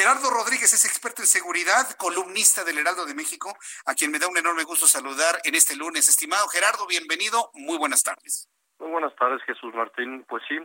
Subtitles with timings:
[0.00, 3.52] Gerardo Rodríguez es experto en seguridad, columnista del Heraldo de México,
[3.84, 6.08] a quien me da un enorme gusto saludar en este lunes.
[6.08, 7.50] Estimado Gerardo, bienvenido.
[7.52, 8.48] Muy buenas tardes.
[8.78, 10.24] Muy buenas tardes, Jesús Martín.
[10.26, 10.56] Pues sí,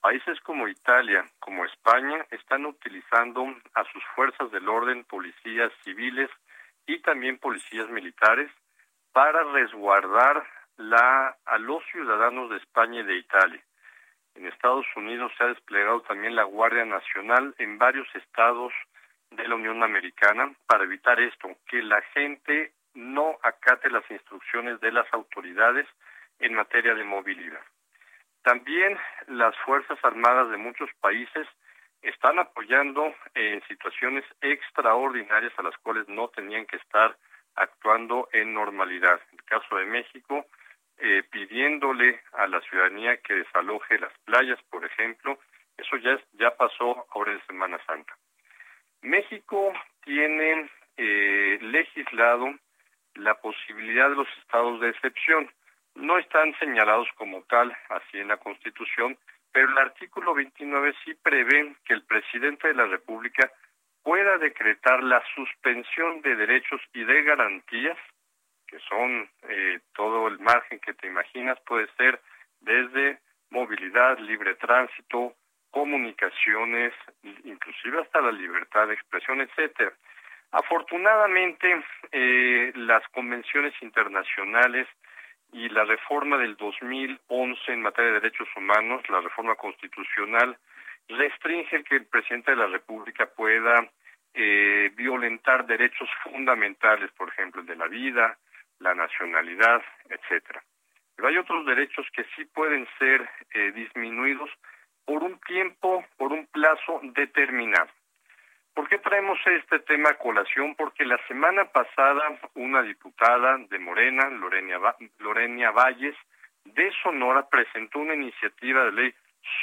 [0.00, 6.28] países como Italia, como España, están utilizando a sus fuerzas del orden, policías civiles
[6.84, 8.50] y también policías militares
[9.12, 10.44] para resguardar
[10.76, 13.62] la, a los ciudadanos de España y de Italia.
[14.34, 18.72] En Estados Unidos se ha desplegado también la Guardia Nacional en varios estados
[19.30, 24.92] de la Unión Americana para evitar esto, que la gente no acate las instrucciones de
[24.92, 25.86] las autoridades
[26.38, 27.62] en materia de movilidad.
[28.42, 28.98] También
[29.28, 31.46] las Fuerzas Armadas de muchos países
[32.02, 37.16] están apoyando en situaciones extraordinarias a las cuales no tenían que estar
[37.54, 39.20] actuando en normalidad.
[39.30, 40.44] En el caso de México,
[41.04, 45.36] eh, pidiéndole a la ciudadanía que desaloje las playas, por ejemplo.
[45.76, 48.16] Eso ya, ya pasó ahora en Semana Santa.
[49.00, 49.72] México
[50.04, 52.54] tiene eh, legislado
[53.14, 55.50] la posibilidad de los estados de excepción.
[55.96, 59.18] No están señalados como tal así en la Constitución,
[59.50, 63.50] pero el artículo 29 sí prevé que el presidente de la República
[64.04, 67.98] pueda decretar la suspensión de derechos y de garantías
[68.72, 72.18] que son eh, todo el margen que te imaginas, puede ser
[72.62, 73.18] desde
[73.50, 75.34] movilidad, libre tránsito,
[75.70, 76.94] comunicaciones,
[77.44, 79.92] inclusive hasta la libertad de expresión, etcétera.
[80.52, 84.88] Afortunadamente, eh, las convenciones internacionales
[85.52, 90.56] y la reforma del 2011 en materia de derechos humanos, la reforma constitucional,
[91.08, 93.86] restringe que el presidente de la República pueda
[94.32, 98.38] eh, violentar derechos fundamentales, por ejemplo, el de la vida,
[98.82, 100.62] la nacionalidad, etcétera.
[101.16, 104.50] Pero hay otros derechos que sí pueden ser eh, disminuidos
[105.04, 107.90] por un tiempo, por un plazo determinado.
[108.74, 110.74] ¿Por qué traemos este tema a colación?
[110.74, 116.16] Porque la semana pasada una diputada de Morena, Lorena, Lorena Valles,
[116.64, 119.14] de Sonora, presentó una iniciativa de ley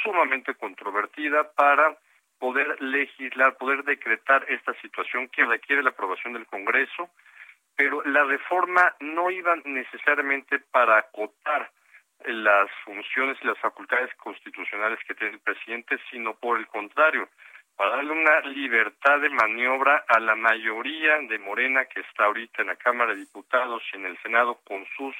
[0.02, 1.96] sumamente controvertida para
[2.38, 7.10] poder legislar, poder decretar esta situación que requiere la aprobación del Congreso
[7.80, 11.70] pero la reforma no iba necesariamente para acotar
[12.26, 17.26] las funciones y las facultades constitucionales que tiene el presidente, sino por el contrario,
[17.76, 22.68] para darle una libertad de maniobra a la mayoría de Morena que está ahorita en
[22.68, 25.16] la Cámara de Diputados y en el Senado con sus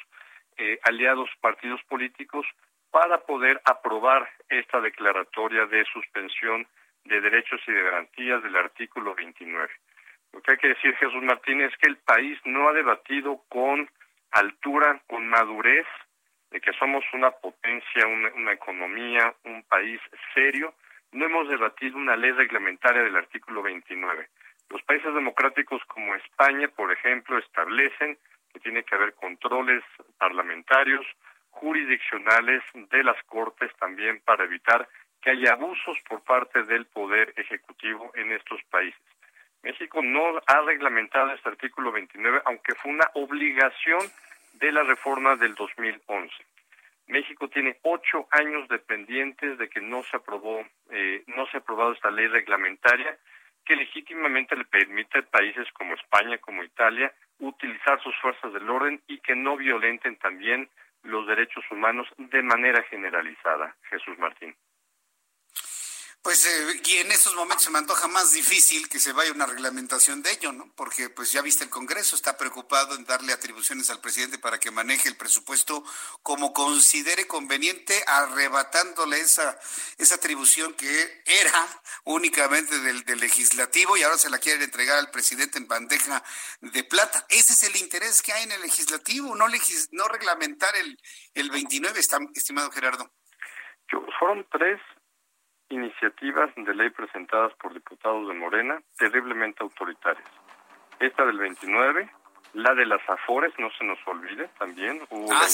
[0.58, 2.46] eh, aliados partidos políticos
[2.90, 6.66] para poder aprobar esta declaratoria de suspensión
[7.06, 9.70] de derechos y de garantías del artículo 29.
[10.32, 13.88] Lo que hay que decir, Jesús Martínez, es que el país no ha debatido con
[14.30, 15.86] altura, con madurez,
[16.50, 20.00] de que somos una potencia, una, economía, un país
[20.34, 20.74] serio.
[21.12, 24.28] No hemos debatido una ley reglamentaria del artículo 29.
[24.68, 28.18] Los países democráticos como España, por ejemplo, establecen
[28.52, 29.82] que tiene que haber controles
[30.18, 31.06] parlamentarios,
[31.50, 34.88] jurisdiccionales de las Cortes también para evitar
[35.20, 39.00] que haya abusos por parte del Poder Ejecutivo en estos países.
[39.62, 44.00] México no ha reglamentado este artículo 29, aunque fue una obligación
[44.54, 46.34] de la reforma del 2011.
[47.08, 51.92] México tiene ocho años dependientes de que no se aprobó, eh, no se ha aprobado
[51.92, 53.18] esta ley reglamentaria
[53.64, 59.00] que legítimamente le permite a países como España, como Italia, utilizar sus fuerzas del orden
[59.06, 60.68] y que no violenten también
[61.02, 63.74] los derechos humanos de manera generalizada.
[63.90, 64.54] Jesús Martín.
[66.22, 69.46] Pues eh, y en estos momentos se me antoja más difícil que se vaya una
[69.46, 70.70] reglamentación de ello, ¿no?
[70.76, 74.70] Porque pues ya viste el Congreso está preocupado en darle atribuciones al presidente para que
[74.70, 75.82] maneje el presupuesto
[76.22, 79.58] como considere conveniente, arrebatándole esa
[79.96, 81.66] esa atribución que era
[82.04, 86.22] únicamente del, del legislativo y ahora se la quieren entregar al presidente en bandeja
[86.60, 87.24] de plata.
[87.30, 89.46] Ese es el interés que hay en el legislativo, no
[89.92, 90.98] no reglamentar el
[91.32, 91.98] el 29,
[92.34, 93.10] estimado Gerardo.
[94.18, 94.78] Fueron tres
[95.70, 100.28] iniciativas de ley presentadas por diputados de Morena terriblemente autoritarias.
[100.98, 102.10] Esta del 29,
[102.54, 105.46] la de las Afores, no se nos olvide también, hubo ah,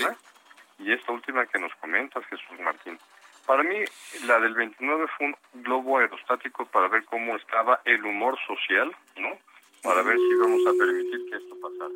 [0.00, 0.16] la
[0.78, 2.98] y esta última que nos comentas, Jesús Martín.
[3.46, 3.76] Para mí,
[4.24, 9.38] la del 29 fue un globo aerostático para ver cómo estaba el humor social, ¿no?
[9.82, 11.94] Para ver si vamos a permitir que esto pasara.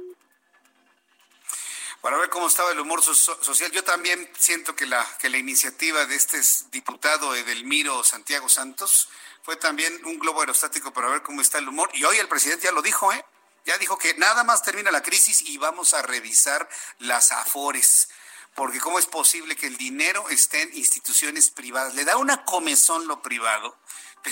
[2.06, 3.72] Para ver cómo estaba el humor social.
[3.72, 9.08] Yo también siento que la, que la iniciativa de este diputado Edelmiro Santiago Santos
[9.42, 11.90] fue también un globo aerostático para ver cómo está el humor.
[11.94, 13.24] Y hoy el presidente ya lo dijo, ¿eh?
[13.64, 16.68] Ya dijo que nada más termina la crisis y vamos a revisar
[17.00, 18.08] las afores
[18.54, 21.94] porque cómo es posible que el dinero esté en instituciones privadas.
[21.94, 23.76] Le da una comezón lo privado,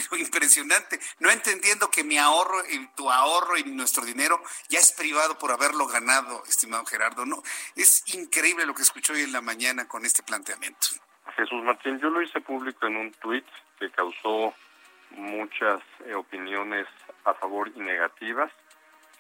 [0.19, 5.39] impresionante, no entendiendo que mi ahorro y tu ahorro y nuestro dinero ya es privado
[5.39, 7.25] por haberlo ganado, estimado Gerardo.
[7.27, 7.43] No,
[7.77, 10.89] es increíble lo que escucho hoy en la mañana con este planteamiento.
[11.37, 13.47] Jesús Martín, yo lo hice público en un tuit
[13.79, 14.55] que causó
[15.11, 16.87] muchas eh, opiniones
[17.25, 18.53] a favor y negativas.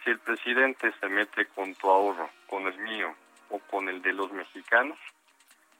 [0.03, 3.15] Si el presidente se mete con tu ahorro, con el mío,
[3.51, 4.99] o con el de los mexicanos,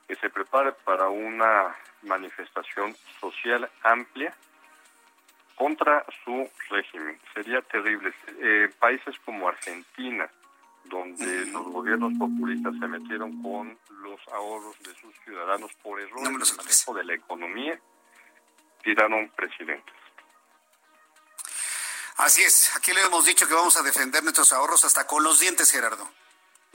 [0.07, 4.35] que se prepare para una manifestación social amplia
[5.57, 7.21] contra su régimen.
[7.33, 8.13] Sería terrible.
[8.41, 10.31] Eh, países como Argentina,
[10.85, 16.35] donde los gobiernos populistas se metieron con los ahorros de sus ciudadanos por error en
[16.35, 17.81] el manejo de la economía,
[18.83, 19.95] tiraron presidentes.
[22.17, 25.41] Así es, aquí le hemos dicho que vamos a defender nuestros ahorros hasta con los
[25.41, 26.09] dientes, Gerardo.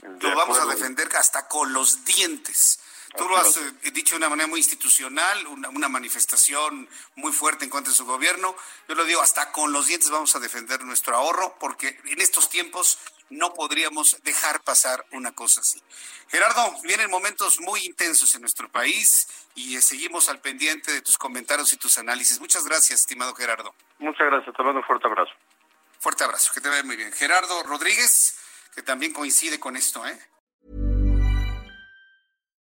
[0.02, 2.80] Lo vamos a defender hasta con los dientes.
[3.16, 7.70] Tú lo has eh, dicho de una manera muy institucional, una, manifestación muy fuerte en
[7.70, 8.54] contra de su gobierno.
[8.88, 12.48] Yo lo digo, hasta con los dientes vamos a defender nuestro ahorro, porque en estos
[12.48, 12.98] tiempos
[13.28, 15.82] no podríamos dejar pasar una cosa así.
[16.28, 21.18] Gerardo, vienen momentos muy intensos en nuestro país y eh, seguimos al pendiente de tus
[21.18, 22.40] comentarios y tus análisis.
[22.40, 23.74] Muchas gracias, estimado Gerardo.
[23.98, 25.32] Muchas gracias, te mando un fuerte abrazo.
[25.98, 27.12] Fuerte abrazo, que te vaya muy bien.
[27.12, 28.36] Gerardo Rodríguez
[28.74, 30.18] que también coincide con esto, ¿eh?